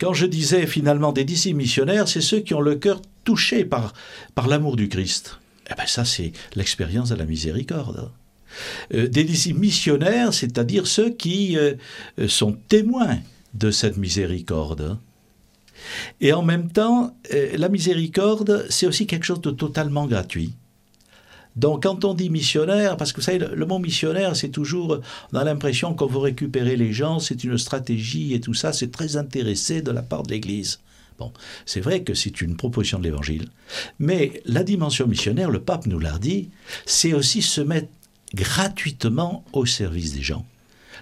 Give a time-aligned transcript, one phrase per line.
[0.00, 3.94] Quand je disais finalement des disciples missionnaires, c'est ceux qui ont le cœur touché par,
[4.48, 5.38] l'amour du Christ.
[5.70, 8.10] Eh bien ça, c'est l'expérience de la miséricorde.
[8.92, 11.74] Euh, des disciples missionnaires, c'est-à-dire ceux qui euh,
[12.26, 13.20] sont témoins
[13.54, 14.98] de cette miséricorde.
[16.20, 20.54] Et en même temps, euh, la miséricorde, c'est aussi quelque chose de totalement gratuit.
[21.56, 25.00] Donc quand on dit missionnaire, parce que vous savez, le, mot missionnaire, c'est toujours,
[25.32, 28.90] on a l'impression qu'on veut récupérer les gens, c'est une stratégie et tout ça, c'est
[28.90, 30.80] très intéressé de la part de l'Église.
[31.18, 31.32] Bon,
[31.64, 33.48] c'est vrai que c'est une proposition de l'Évangile,
[34.00, 36.50] mais la dimension missionnaire, le pape nous l'a dit,
[36.86, 37.88] c'est aussi se mettre
[38.34, 40.44] gratuitement au service des gens.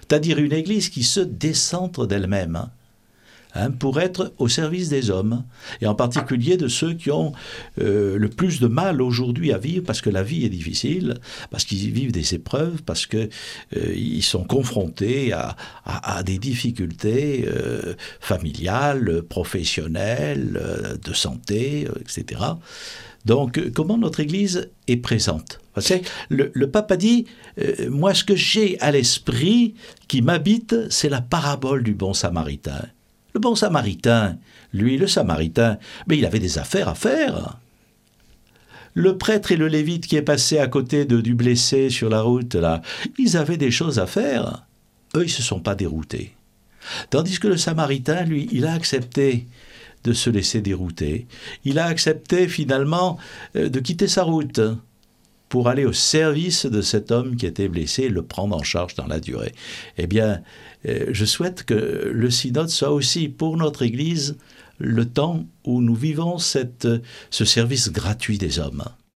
[0.01, 2.55] C'est-à-dire une Église qui se décentre d'elle-même.
[2.55, 2.69] Hein.
[3.55, 5.43] Hein, pour être au service des hommes,
[5.79, 7.33] et en particulier de ceux qui ont
[7.79, 11.19] euh, le plus de mal aujourd'hui à vivre, parce que la vie est difficile,
[11.51, 13.29] parce qu'ils vivent des épreuves, parce qu'ils
[13.77, 22.41] euh, sont confrontés à, des difficultés euh, familiales, professionnelles, de santé, etc.
[23.25, 25.59] Donc, comment notre Église est présente?
[26.29, 27.25] Le, le, pape a dit,
[27.89, 29.75] moi ce que j'ai à l'esprit
[30.07, 32.81] qui m'habite, c'est la parabole du bon samaritain.
[33.33, 34.37] Le bon samaritain,
[34.73, 37.57] lui, le samaritain, mais il avait des affaires à faire.
[38.93, 42.53] Le prêtre et le lévite qui est passé à côté du blessé sur la route,
[42.53, 42.81] là,
[43.17, 44.65] ils avaient des choses à faire.
[45.15, 46.35] Eux, ils ne se sont pas déroutés.
[47.09, 49.47] Tandis que le samaritain, lui, il a accepté
[50.03, 51.27] de se laisser dérouter.
[51.65, 53.17] Il a accepté finalement
[53.55, 54.59] euh, de quitter sa route
[55.53, 58.95] pour aller au service de cet homme qui était blessé et le prendre en charge
[58.95, 59.51] dans la durée.
[59.99, 60.41] Eh bien,
[60.87, 61.75] euh, je souhaite que
[62.11, 64.35] le synode soit aussi pour notre Église
[64.79, 66.87] le temps où nous vivons cette,
[67.29, 68.83] ce service gratuit des hommes.